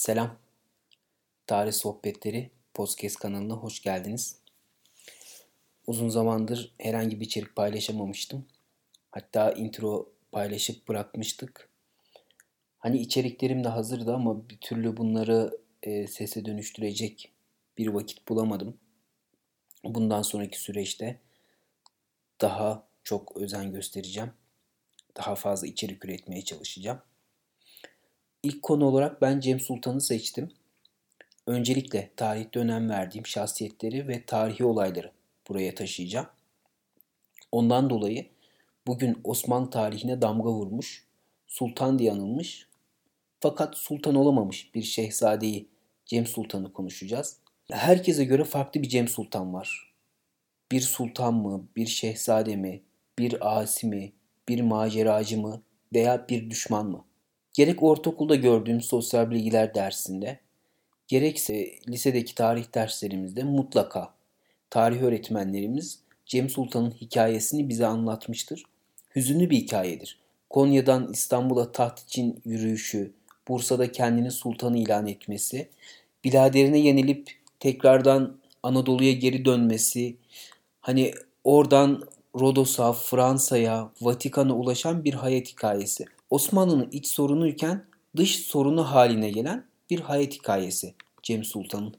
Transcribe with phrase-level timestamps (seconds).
[0.00, 0.38] Selam.
[1.46, 4.36] Tarih Sohbetleri podcast kanalına hoş geldiniz.
[5.86, 8.46] Uzun zamandır herhangi bir içerik paylaşamamıştım.
[9.10, 11.68] Hatta intro paylaşıp bırakmıştık.
[12.78, 17.32] Hani içeriklerim de hazırdı ama bir türlü bunları e, sese dönüştürecek
[17.78, 18.76] bir vakit bulamadım.
[19.84, 21.20] Bundan sonraki süreçte
[22.40, 24.32] daha çok özen göstereceğim.
[25.16, 27.02] Daha fazla içerik üretmeye çalışacağım.
[28.42, 30.50] İlk konu olarak ben Cem Sultan'ı seçtim.
[31.46, 35.12] Öncelikle tarihte önem verdiğim şahsiyetleri ve tarihi olayları
[35.48, 36.26] buraya taşıyacağım.
[37.52, 38.26] Ondan dolayı
[38.86, 41.06] bugün Osmanlı tarihine damga vurmuş,
[41.46, 42.66] sultan diye anılmış
[43.40, 45.68] fakat sultan olamamış bir şehzadeyi
[46.06, 47.36] Cem Sultan'ı konuşacağız.
[47.70, 49.92] Herkese göre farklı bir Cem Sultan var.
[50.72, 52.82] Bir sultan mı, bir şehzade mi,
[53.18, 54.12] bir asi mi,
[54.48, 55.62] bir maceracı mı
[55.94, 57.04] veya bir düşman mı?
[57.52, 60.38] Gerek ortaokulda gördüğüm sosyal bilgiler dersinde,
[61.08, 64.14] gerekse lisedeki tarih derslerimizde mutlaka
[64.70, 68.62] tarih öğretmenlerimiz Cem Sultan'ın hikayesini bize anlatmıştır.
[69.16, 70.18] Hüzünlü bir hikayedir.
[70.50, 73.12] Konya'dan İstanbul'a taht için yürüyüşü,
[73.48, 75.68] Bursa'da kendini sultan ilan etmesi,
[76.24, 80.16] biladerine yenilip tekrardan Anadolu'ya geri dönmesi,
[80.80, 81.12] hani
[81.44, 82.02] oradan
[82.40, 86.04] Rodos'a, Fransa'ya, Vatikan'a ulaşan bir hayat hikayesi.
[86.30, 87.86] Osmanlı'nın iç sorunuyken
[88.16, 90.94] dış sorunu haline gelen bir hayat hikayesi.
[91.22, 91.94] Cem Sultan'ın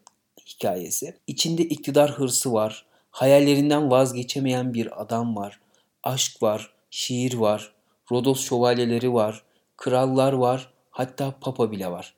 [0.46, 1.18] hikayesi.
[1.28, 5.60] İçinde iktidar hırsı var, hayallerinden vazgeçemeyen bir adam var,
[6.04, 7.74] aşk var, şiir var,
[8.12, 9.44] Rodos şövalyeleri var,
[9.78, 12.16] krallar var, hatta papa bile var.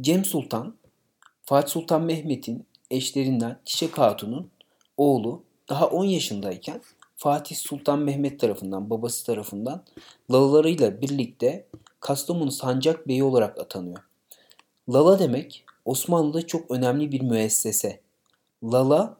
[0.00, 0.76] Cem Sultan,
[1.42, 4.50] Fatih Sultan Mehmet'in eşlerinden Çiçek Hatun'un
[4.96, 6.80] oğlu daha 10 yaşındayken
[7.16, 9.84] Fatih Sultan Mehmet tarafından, babası tarafından
[10.30, 11.66] Lalalarıyla birlikte
[12.00, 13.98] Kastamonu Sancak Beyi olarak atanıyor.
[14.88, 18.00] Lala demek Osmanlı'da çok önemli bir müessese.
[18.64, 19.16] Lala,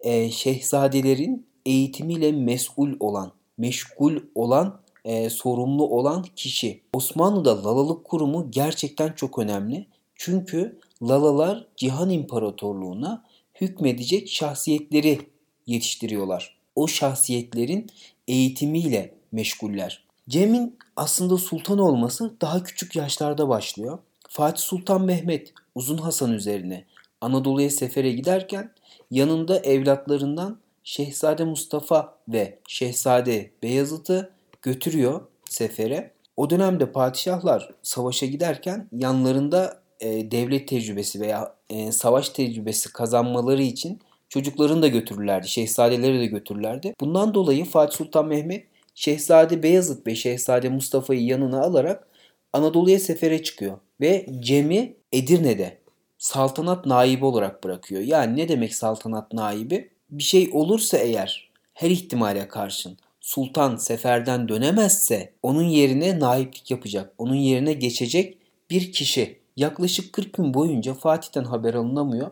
[0.00, 6.80] e, şehzadelerin eğitimiyle mesul olan, meşgul olan, e, sorumlu olan kişi.
[6.92, 9.86] Osmanlı'da lalalık kurumu gerçekten çok önemli.
[10.14, 13.24] Çünkü lalalar Cihan İmparatorluğu'na
[13.60, 15.20] hükmedecek şahsiyetleri
[15.66, 17.86] yetiştiriyorlar o şahsiyetlerin
[18.28, 20.04] eğitimiyle meşguller.
[20.28, 23.98] Cem'in aslında sultan olması daha küçük yaşlarda başlıyor.
[24.28, 26.84] Fatih Sultan Mehmet Uzun Hasan üzerine
[27.20, 28.72] Anadolu'ya sefere giderken
[29.10, 34.30] yanında evlatlarından Şehzade Mustafa ve Şehzade Beyazıt'ı
[34.62, 36.10] götürüyor sefere.
[36.36, 44.00] O dönemde padişahlar savaşa giderken yanlarında e, devlet tecrübesi veya e, savaş tecrübesi kazanmaları için
[44.28, 45.48] Çocuklarını da götürürlerdi.
[45.48, 46.94] Şehzadeleri de götürürlerdi.
[47.00, 52.08] Bundan dolayı Fatih Sultan Mehmet Şehzade Beyazıt ve Şehzade Mustafa'yı yanına alarak
[52.52, 53.78] Anadolu'ya sefere çıkıyor.
[54.00, 55.78] Ve Cem'i Edirne'de
[56.18, 58.02] saltanat naibi olarak bırakıyor.
[58.02, 59.90] Yani ne demek saltanat naibi?
[60.10, 67.34] Bir şey olursa eğer her ihtimale karşın sultan seferden dönemezse onun yerine naiplik yapacak, onun
[67.34, 68.38] yerine geçecek
[68.70, 69.38] bir kişi.
[69.56, 72.30] Yaklaşık 40 gün boyunca Fatih'ten haber alınamıyor.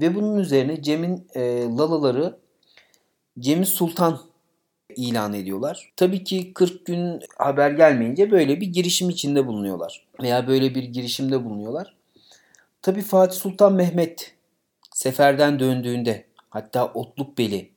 [0.00, 2.36] Ve bunun üzerine Cem'in e, lalaları
[3.38, 4.20] Cem'i Sultan
[4.96, 5.92] ilan ediyorlar.
[5.96, 10.06] Tabii ki 40 gün haber gelmeyince böyle bir girişim içinde bulunuyorlar.
[10.22, 11.94] Veya böyle bir girişimde bulunuyorlar.
[12.82, 14.34] Tabii Fatih Sultan Mehmet
[14.94, 17.70] seferden döndüğünde hatta Otlukbeli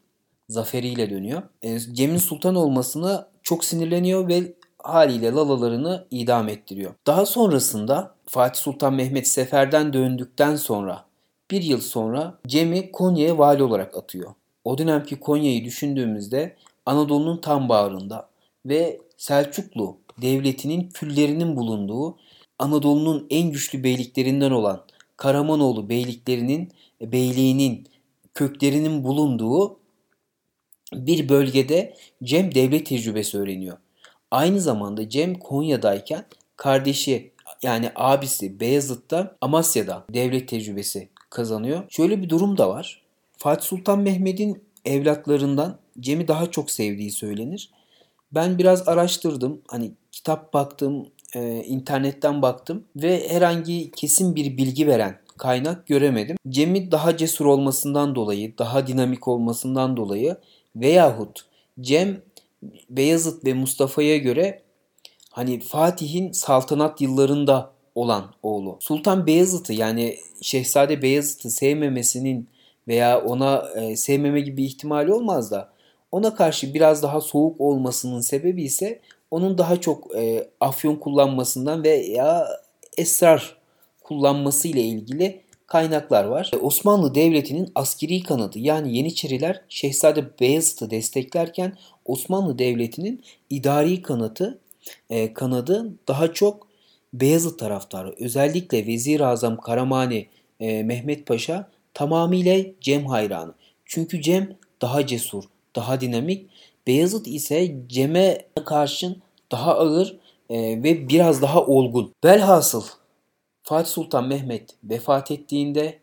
[0.49, 1.41] zaferiyle dönüyor.
[1.61, 6.93] E, Cem'in sultan olmasına çok sinirleniyor ve haliyle lalalarını idam ettiriyor.
[7.07, 11.08] Daha sonrasında Fatih Sultan Mehmet seferden döndükten sonra
[11.51, 14.33] bir yıl sonra Cem'i Konya'ya vali olarak atıyor.
[14.63, 16.55] O dönemki Konya'yı düşündüğümüzde
[16.85, 18.29] Anadolu'nun tam bağrında
[18.65, 22.17] ve Selçuklu devletinin küllerinin bulunduğu
[22.59, 24.85] Anadolu'nun en güçlü beyliklerinden olan
[25.17, 26.71] Karamanoğlu beyliklerinin
[27.01, 27.87] beyliğinin
[28.33, 29.79] köklerinin bulunduğu
[30.93, 33.77] bir bölgede Cem devlet tecrübesi öğreniyor.
[34.31, 37.31] Aynı zamanda Cem Konya'dayken kardeşi
[37.63, 41.83] yani abisi Beyazıt'ta Amasya'da devlet tecrübesi kazanıyor.
[41.89, 43.01] Şöyle bir durum da var.
[43.37, 47.69] Fatih Sultan Mehmet'in evlatlarından Cem'i daha çok sevdiği söylenir.
[48.31, 49.61] Ben biraz araştırdım.
[49.67, 56.37] Hani kitap baktım, e, internetten baktım ve herhangi kesin bir bilgi veren kaynak göremedim.
[56.49, 60.37] Cem'i daha cesur olmasından dolayı, daha dinamik olmasından dolayı
[60.75, 61.45] veyahut
[61.81, 62.21] Cem
[62.89, 64.61] Beyazıt ve Mustafa'ya göre
[65.29, 68.77] hani Fatih'in saltanat yıllarında olan oğlu.
[68.79, 72.47] Sultan Beyazıt'ı yani Şehzade Beyazıt'ı sevmemesinin
[72.87, 75.69] veya ona e, sevmeme gibi ihtimali olmaz da
[76.11, 78.99] ona karşı biraz daha soğuk olmasının sebebi ise
[79.31, 82.47] onun daha çok e, afyon kullanmasından veya
[82.97, 83.57] esrar
[84.03, 86.51] kullanması ile ilgili kaynaklar var.
[86.61, 94.59] Osmanlı Devleti'nin askeri kanadı yani Yeniçeriler Şehzade Beyazıt'ı desteklerken Osmanlı Devleti'nin idari kanadı
[95.09, 96.68] e, kanadı daha çok
[97.13, 98.15] Beyazıt taraftarı.
[98.19, 100.27] Özellikle Vezir-i Azam Karamani
[100.59, 103.53] e, Mehmet Paşa tamamıyla Cem hayranı.
[103.85, 105.43] Çünkü Cem daha cesur,
[105.75, 106.49] daha dinamik.
[106.87, 109.21] Beyazıt ise Cem'e karşın
[109.51, 110.17] daha ağır
[110.49, 112.13] e, ve biraz daha olgun.
[112.25, 112.83] Velhasıl
[113.63, 115.99] Fatih Sultan Mehmet vefat ettiğinde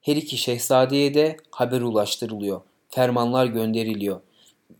[0.00, 2.60] her iki şehzadeye de haber ulaştırılıyor.
[2.88, 4.20] Fermanlar gönderiliyor.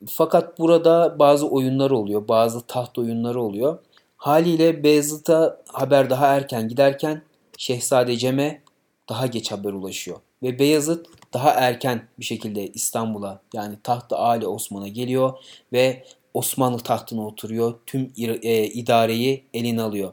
[0.08, 3.78] Fakat burada bazı oyunlar oluyor, bazı taht oyunları oluyor.
[4.26, 7.23] Haliyle Beyazıt'a haber daha erken giderken
[7.58, 8.62] Şehzade Cem'e
[9.08, 10.19] daha geç haber ulaşıyor.
[10.43, 15.32] Ve Beyazıt daha erken bir şekilde İstanbul'a yani tahtı Ali Osman'a geliyor
[15.73, 17.75] ve Osmanlı tahtına oturuyor.
[17.87, 20.12] Tüm e, idareyi eline alıyor.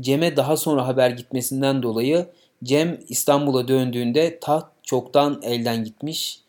[0.00, 2.26] Cem'e daha sonra haber gitmesinden dolayı
[2.62, 6.40] Cem İstanbul'a döndüğünde taht çoktan elden gitmiş.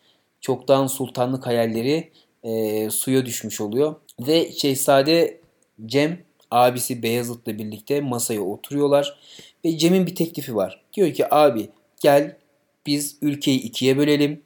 [0.42, 2.12] Çoktan sultanlık hayalleri
[2.44, 3.96] e, suya düşmüş oluyor.
[4.20, 5.42] Ve Şehzade
[5.86, 9.20] Cem abisi Beyazıt'la birlikte masaya oturuyorlar.
[9.66, 10.84] Ve Cem'in bir teklifi var.
[10.94, 11.70] Diyor ki abi
[12.00, 12.38] gel
[12.86, 14.42] biz ülkeyi ikiye bölelim.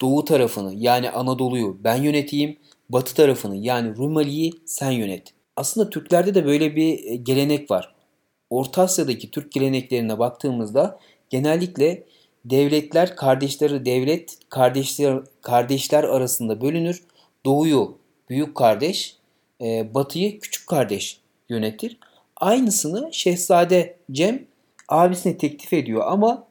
[0.00, 2.56] Doğu tarafını yani Anadolu'yu ben yöneteyim.
[2.88, 5.34] Batı tarafını yani Rumeli'yi sen yönet.
[5.56, 7.94] Aslında Türklerde de böyle bir e, gelenek var.
[8.50, 10.98] Orta Asya'daki Türk geleneklerine baktığımızda
[11.30, 12.04] genellikle
[12.44, 17.02] devletler kardeşleri devlet kardeşler kardeşler arasında bölünür.
[17.44, 17.98] Doğuyu
[18.28, 19.16] büyük kardeş,
[19.62, 21.98] e, batıyı küçük kardeş yönetir.
[22.36, 24.46] Aynısını Şehzade Cem
[24.88, 26.46] abisine teklif ediyor ama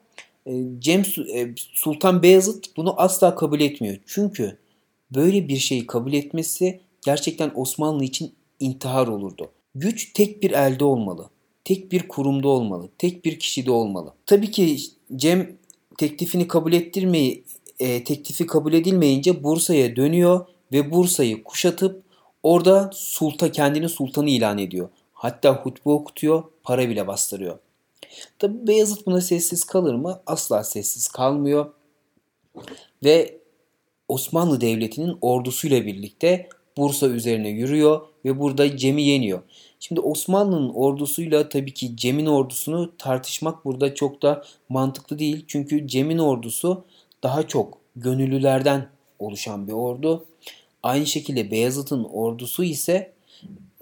[0.45, 1.03] e, Cem
[1.55, 3.97] Sultan Beyazıt bunu asla kabul etmiyor.
[4.05, 4.57] Çünkü
[5.15, 9.51] böyle bir şeyi kabul etmesi gerçekten Osmanlı için intihar olurdu.
[9.75, 11.29] Güç tek bir elde olmalı.
[11.63, 12.89] Tek bir kurumda olmalı.
[12.97, 14.13] Tek bir kişide olmalı.
[14.25, 14.77] Tabii ki
[15.15, 15.57] Cem
[15.97, 17.43] teklifini kabul ettirmeyi
[17.79, 22.03] e, teklifi kabul edilmeyince Bursa'ya dönüyor ve Bursa'yı kuşatıp
[22.43, 24.89] orada sulta kendini sultanı ilan ediyor.
[25.13, 27.59] Hatta hutbe okutuyor, para bile bastırıyor.
[28.39, 30.21] Tabi Beyazıt buna sessiz kalır mı?
[30.25, 31.73] Asla sessiz kalmıyor.
[33.03, 33.37] Ve
[34.07, 39.41] Osmanlı Devleti'nin ordusuyla birlikte Bursa üzerine yürüyor ve burada Cem'i yeniyor.
[39.79, 45.45] Şimdi Osmanlı'nın ordusuyla tabii ki Cem'in ordusunu tartışmak burada çok da mantıklı değil.
[45.47, 46.83] Çünkü Cem'in ordusu
[47.23, 48.89] daha çok gönüllülerden
[49.19, 50.25] oluşan bir ordu.
[50.83, 53.13] Aynı şekilde Beyazıt'ın ordusu ise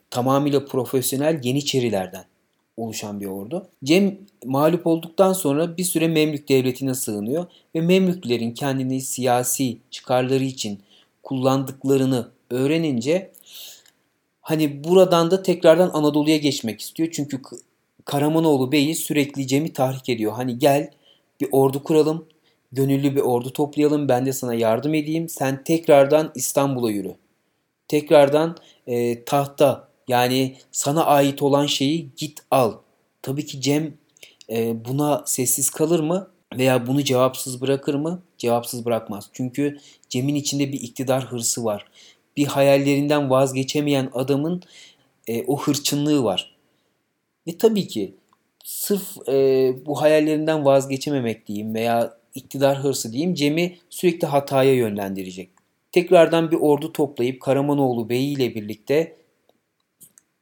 [0.10, 2.26] tamamıyla profesyonel Yeniçerilerden
[2.78, 3.68] oluşan bir ordu.
[3.84, 10.80] Cem mağlup olduktan sonra bir süre Memlük devletine sığınıyor ve Memlüklerin kendini siyasi çıkarları için
[11.24, 13.32] kullandıklarını öğrenince
[14.42, 17.10] hani buradan da tekrardan Anadolu'ya geçmek istiyor.
[17.12, 17.42] Çünkü
[18.06, 20.32] Karamanoğlu Bey'i sürekli Cem'i tahrik ediyor.
[20.32, 20.92] Hani gel
[21.42, 22.26] bir ordu kuralım,
[22.72, 25.30] gönüllü bir ordu toplayalım, ben de sana yardım edeyim.
[25.30, 27.16] Sen tekrardan İstanbul'a yürü.
[27.88, 28.58] Tekrardan
[28.88, 32.74] e, tahta yani sana ait olan şeyi git al.
[33.22, 33.94] Tabii ki Cem
[34.50, 36.28] e, buna sessiz kalır mı
[36.58, 38.22] veya bunu cevapsız bırakır mı?
[38.38, 39.30] Cevapsız bırakmaz.
[39.34, 39.78] Çünkü
[40.10, 41.86] Cem'in içinde bir iktidar hırsı var
[42.40, 44.64] bir hayallerinden vazgeçemeyen adamın
[45.28, 46.56] e, o hırçınlığı var.
[47.48, 48.16] Ve tabii ki
[48.64, 55.50] sırf e, bu hayallerinden vazgeçememek diyeyim veya iktidar hırsı diyeyim Cem'i sürekli hataya yönlendirecek.
[55.92, 59.16] Tekrardan bir ordu toplayıp Karamanoğlu Bey ile birlikte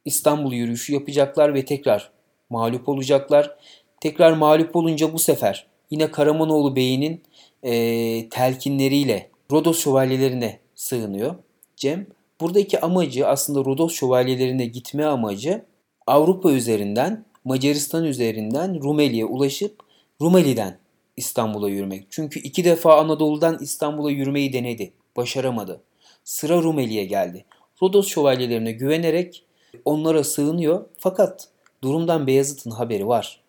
[0.04, 2.10] İstanbul yürüyüşü yapacaklar ve tekrar
[2.50, 3.56] mağlup olacaklar.
[4.00, 7.22] Tekrar mağlup olunca bu sefer yine Karamanoğlu Bey'inin
[7.62, 11.34] e, telkinleriyle Rodos şövalyelerine sığınıyor.
[11.76, 12.06] Cem
[12.40, 15.64] buradaki amacı aslında Rodos şövalyelerine gitme amacı
[16.06, 19.78] Avrupa üzerinden Macaristan üzerinden Rumeli'ye ulaşıp
[20.22, 20.78] Rumeli'den
[21.18, 22.06] İstanbul'a yürümek.
[22.10, 24.92] Çünkü iki defa Anadolu'dan İstanbul'a yürümeyi denedi.
[25.16, 25.80] Başaramadı.
[26.24, 27.44] Sıra Rumeli'ye geldi.
[27.82, 29.44] Rodos şövalyelerine güvenerek
[29.84, 30.84] onlara sığınıyor.
[30.98, 31.48] Fakat
[31.82, 33.40] durumdan Beyazıt'ın haberi var.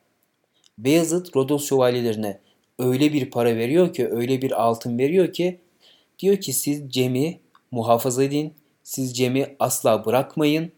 [0.78, 2.40] Beyazıt Rodos şövalyelerine
[2.80, 5.60] öyle bir para veriyor ki, öyle bir altın veriyor ki
[6.20, 7.40] diyor ki siz Cem'i
[7.72, 8.54] muhafaza edin.
[8.84, 10.72] Siz Cem'i asla bırakmayın.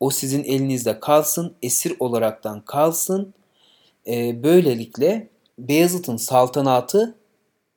[0.00, 3.34] O sizin elinizde kalsın, esir olaraktan kalsın.
[4.06, 7.14] E, böylelikle Beyazıt'ın saltanatı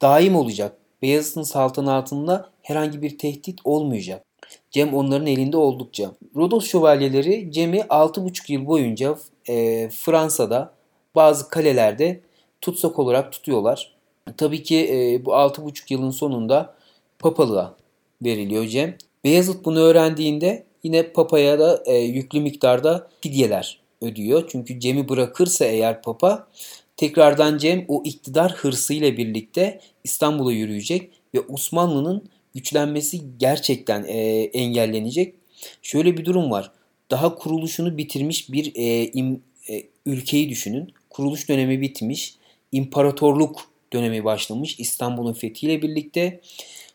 [0.01, 0.77] daim olacak.
[1.01, 4.23] Beyazıt'ın saltanatında herhangi bir tehdit olmayacak.
[4.71, 6.11] Cem onların elinde oldukça.
[6.35, 9.17] Rodos şövalyeleri Cem'i 6,5 yıl boyunca
[9.49, 10.73] e, Fransa'da
[11.15, 12.21] bazı kalelerde
[12.61, 13.93] tutsak olarak tutuyorlar.
[14.37, 16.75] Tabii ki e, bu 6,5 yılın sonunda
[17.19, 17.75] papalığa
[18.21, 18.97] veriliyor Cem.
[19.23, 24.49] Beyazıt bunu öğrendiğinde yine Papa'ya da e, yüklü miktarda fidyeler ödüyor.
[24.51, 26.47] Çünkü Cem'i bırakırsa eğer Papa
[26.97, 35.35] tekrardan Cem o iktidar hırsıyla birlikte İstanbul'a yürüyecek ve Osmanlı'nın güçlenmesi gerçekten e, engellenecek.
[35.81, 36.71] Şöyle bir durum var.
[37.11, 40.93] Daha kuruluşunu bitirmiş bir e, im, e, ülkeyi düşünün.
[41.09, 42.35] Kuruluş dönemi bitmiş.
[42.71, 46.41] İmparatorluk dönemi başlamış İstanbul'un fethiyle birlikte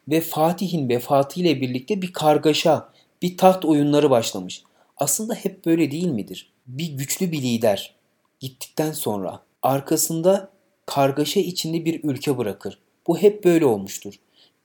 [0.08, 2.88] ve Fatih'in vefatıyla birlikte bir kargaşa,
[3.22, 4.62] bir taht oyunları başlamış.
[4.96, 6.52] Aslında hep böyle değil midir?
[6.66, 7.94] Bir güçlü bir lider
[8.40, 10.50] gittikten sonra arkasında
[10.86, 12.78] kargaşa içinde bir ülke bırakır.
[13.06, 14.14] Bu hep böyle olmuştur.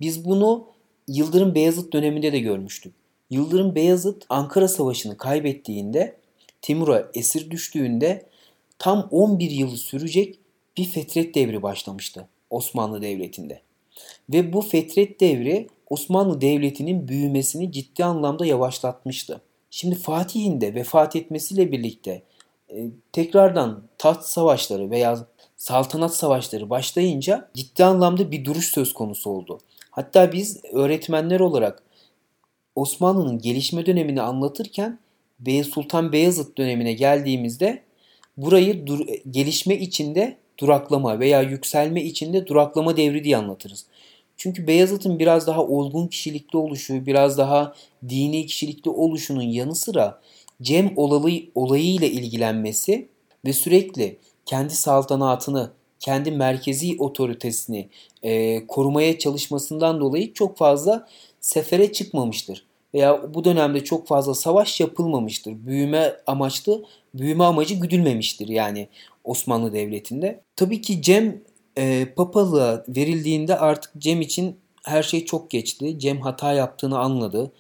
[0.01, 0.68] Biz bunu
[1.08, 2.94] Yıldırım Beyazıt döneminde de görmüştük.
[3.30, 6.18] Yıldırım Beyazıt Ankara Savaşı'nı kaybettiğinde,
[6.62, 8.25] Timur'a esir düştüğünde
[8.80, 10.39] tam 11 yılı sürecek
[10.77, 13.62] bir fetret devri başlamıştı Osmanlı Devleti'nde.
[14.30, 19.42] Ve bu fetret devri Osmanlı Devleti'nin büyümesini ciddi anlamda yavaşlatmıştı.
[19.70, 22.22] Şimdi Fatih'in de vefat etmesiyle birlikte
[23.14, 29.60] tekrardan taht savaşları veya saltanat savaşları başlayınca ciddi anlamda bir duruş söz konusu oldu.
[29.92, 31.84] Hatta biz öğretmenler olarak
[32.76, 35.00] Osmanlı'nın gelişme dönemini anlatırken
[35.40, 37.84] Bey Sultan Beyazıt dönemine geldiğimizde
[38.38, 43.86] burayı dur- gelişme içinde duraklama veya yükselme içinde duraklama devri diye anlatırız.
[44.38, 47.76] Çünkü Beyazıt'ın biraz daha olgun kişilikli oluşu, biraz daha
[48.10, 50.22] dini kişilikli oluşunun yanı sıra
[50.62, 53.08] Cem olayı, olayıyla ilgilenmesi
[53.46, 57.90] ve sürekli kendi saltanatını, kendi merkezi otoritesini
[58.24, 61.08] e, korumaya çalışmasından dolayı çok fazla
[61.42, 62.66] sefere çıkmamıştır.
[62.94, 65.66] Veya bu dönemde çok fazla savaş yapılmamıştır.
[65.66, 68.88] Büyüme amaçlı, büyüme amacı güdülmemiştir yani
[69.24, 70.42] Osmanlı Devleti'nde.
[70.56, 71.42] Tabii ki Cem
[71.78, 76.00] e, papalığa verildiğinde artık Cem için her şey çok geçti.
[76.00, 77.52] Cem hata yaptığını anladı.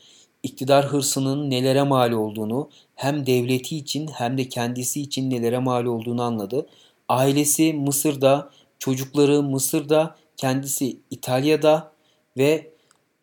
[0.47, 6.23] İktidar hırsının nelere mal olduğunu hem devleti için hem de kendisi için nelere mal olduğunu
[6.23, 6.67] anladı.
[7.09, 8.49] Ailesi Mısır'da,
[8.79, 11.91] çocukları Mısır'da, kendisi İtalya'da
[12.37, 12.71] ve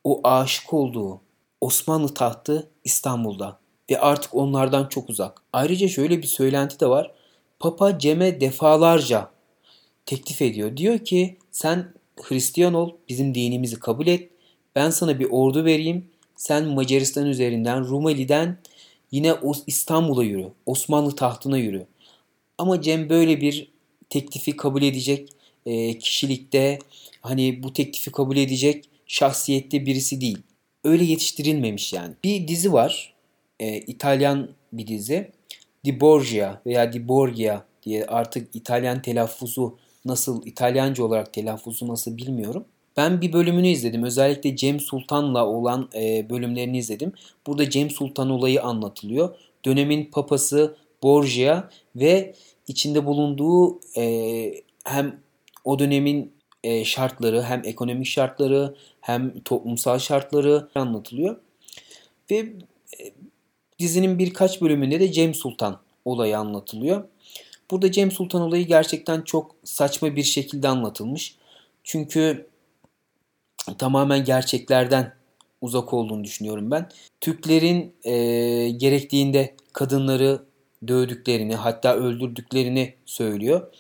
[0.05, 1.21] o aşık olduğu
[1.61, 3.59] Osmanlı tahtı İstanbul'da
[3.91, 5.43] ve artık onlardan çok uzak.
[5.53, 7.11] Ayrıca şöyle bir söylenti de var.
[7.59, 9.31] Papa Cem'e defalarca
[10.07, 10.77] teklif ediyor.
[10.77, 14.31] Diyor ki sen Hristiyan ol, bizim dinimizi kabul et.
[14.77, 16.14] Ben sana bir ordu vereyim.
[16.37, 18.59] Sen Macaristan üzerinden, Rumeli'den
[19.11, 19.35] yine
[19.67, 20.49] İstanbul'a yürü.
[20.67, 21.87] Osmanlı tahtına yürü.
[22.59, 23.69] Ama Cem böyle bir
[24.11, 25.29] teklifi kabul edecek
[25.67, 26.79] e, kişilikte,
[27.21, 30.39] hani bu teklifi kabul edecek şahsiyette birisi değil.
[30.85, 32.15] Öyle yetiştirilmemiş yani.
[32.25, 33.15] Bir dizi var.
[33.61, 35.31] E, İtalyan bir dizi.
[35.85, 42.65] Di Borgia veya Di Borgia diye artık İtalyan telaffuzu nasıl İtalyanca olarak telaffuzu nasıl bilmiyorum.
[42.97, 44.03] Ben bir bölümünü izledim.
[44.03, 47.13] Özellikle Cem Sultan'la olan e, bölümlerini izledim.
[47.47, 49.37] Burada Cem Sultan olayı anlatılıyor.
[49.65, 52.35] Dönemin papası Borgia ve
[52.69, 55.21] içinde bulunduğu e, hem
[55.65, 56.33] o dönemin
[56.65, 61.37] e, şartları hem ekonomik şartları hem toplumsal şartları anlatılıyor.
[62.31, 62.55] Ve e,
[63.79, 67.05] dizinin birkaç bölümünde de Cem Sultan olayı anlatılıyor.
[67.71, 71.37] Burada Cem Sultan olayı gerçekten çok saçma bir şekilde anlatılmış.
[71.85, 72.47] Çünkü
[73.79, 75.13] tamamen gerçeklerden
[75.61, 76.89] uzak olduğunu düşünüyorum ben.
[77.21, 78.15] Türklerin e,
[78.71, 80.43] gerektiğinde kadınları
[80.89, 83.75] dövdüklerini hatta öldürdüklerini söylüyor.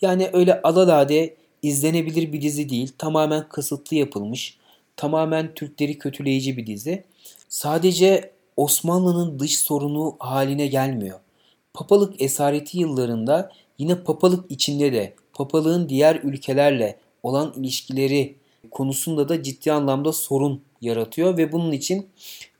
[0.00, 2.92] Yani öyle alalade izlenebilir bir dizi değil.
[2.98, 4.58] Tamamen kasıtlı yapılmış.
[4.96, 7.04] Tamamen Türkleri kötüleyici bir dizi.
[7.48, 11.20] Sadece Osmanlı'nın dış sorunu haline gelmiyor.
[11.74, 18.36] Papalık esareti yıllarında yine papalık içinde de papalığın diğer ülkelerle olan ilişkileri
[18.70, 22.08] konusunda da ciddi anlamda sorun yaratıyor ve bunun için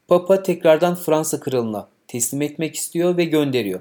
[0.09, 3.80] Papa tekrardan Fransa kralına teslim etmek istiyor ve gönderiyor.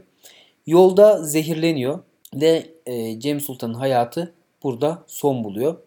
[0.67, 1.99] Yolda zehirleniyor
[2.33, 4.33] ve e, Cem Sultan'ın hayatı
[4.63, 5.77] burada son buluyor.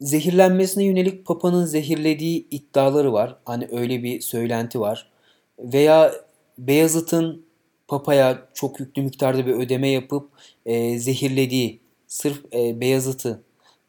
[0.00, 3.36] Zehirlenmesine yönelik Papa'nın zehirlediği iddiaları var.
[3.44, 5.10] Hani öyle bir söylenti var.
[5.58, 6.12] Veya
[6.58, 7.46] Beyazıt'ın
[7.88, 10.28] Papa'ya çok yüklü miktarda bir ödeme yapıp
[10.66, 13.42] e, zehirlediği, sırf e, Beyazıt'ı,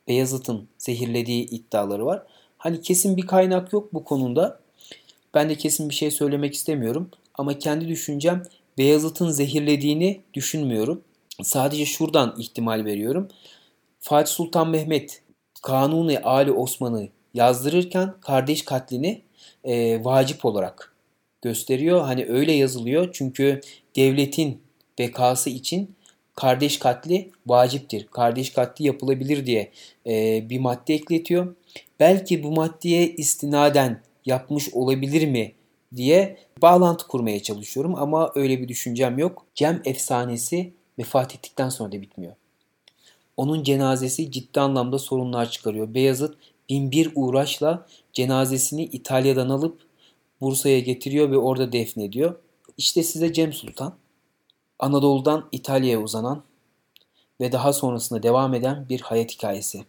[0.08, 2.24] Beyazıt'ın zehirlediği iddiaları var.
[2.58, 4.60] Hani kesin bir kaynak yok bu konuda.
[5.34, 7.10] Ben de kesin bir şey söylemek istemiyorum.
[7.36, 8.44] Ama kendi düşüncem
[8.78, 11.02] Beyazıt'ın zehirlediğini düşünmüyorum.
[11.44, 13.28] Sadece şuradan ihtimal veriyorum.
[14.00, 15.22] Fatih Sultan Mehmet
[15.62, 19.22] Kanuni Ali Osman'ı yazdırırken kardeş katlini
[19.64, 20.96] e, vacip olarak
[21.42, 22.02] gösteriyor.
[22.02, 23.62] Hani öyle yazılıyor çünkü
[23.96, 24.62] devletin
[25.00, 25.96] bekası için
[26.38, 28.08] kardeş katli vaciptir.
[28.08, 29.72] Kardeş katli yapılabilir diye
[30.08, 31.56] e, bir madde ekletiyor.
[32.00, 35.52] Belki bu maddeye istinaden yapmış olabilir mi
[35.96, 39.46] diye bağlantı kurmaya çalışıyorum ama öyle bir düşüncem yok.
[39.56, 42.34] Cem efsanesi vefat ettikten sonra da bitmiyor.
[43.38, 45.94] Onun cenazesi ciddi anlamda sorunlar çıkarıyor.
[45.94, 46.38] Beyazıt
[46.70, 49.82] bin bir uğraşla cenazesini İtalya'dan alıp
[50.42, 52.36] Bursa'ya getiriyor ve orada defnediyor.
[52.78, 53.94] İşte size Cem Sultan.
[54.80, 56.44] Anadolu'dan İtalya'ya uzanan
[57.42, 59.86] ve daha sonrasında devam eden bir hayat hikayesi.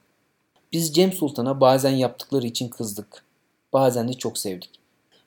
[0.73, 3.25] Biz Cem Sultan'a bazen yaptıkları için kızdık.
[3.73, 4.71] Bazen de çok sevdik.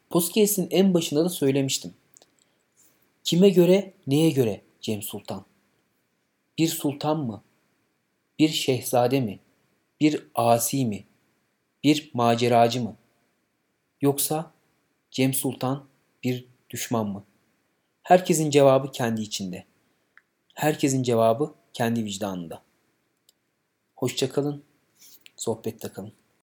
[0.10, 1.94] Podcast'in en başında da söylemiştim.
[3.24, 5.46] Kime göre, neye göre Cem Sultan?
[6.58, 7.41] Bir sultan mı?
[8.39, 9.39] Bir şehzade mi?
[10.00, 11.03] Bir asi mi?
[11.84, 12.96] Bir maceracı mı?
[14.01, 14.51] Yoksa
[15.12, 15.86] Cem Sultan
[16.24, 17.24] bir düşman mı?
[18.12, 19.65] Herkesin cevabı kendi içinde.
[20.53, 22.63] Herkesin cevabı kendi vicdanında.
[23.96, 24.63] Hoşçakalın,
[25.36, 26.13] sohbette kalın.